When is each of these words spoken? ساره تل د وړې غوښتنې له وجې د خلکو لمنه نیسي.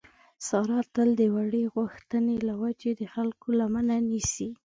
ساره 0.47 0.79
تل 0.93 1.09
د 1.19 1.21
وړې 1.35 1.63
غوښتنې 1.75 2.35
له 2.47 2.53
وجې 2.61 2.91
د 2.99 3.01
خلکو 3.13 3.47
لمنه 3.59 3.95
نیسي. 4.09 4.49